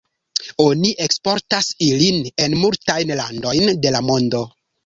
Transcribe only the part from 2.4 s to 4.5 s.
en multajn landojn de la mondo.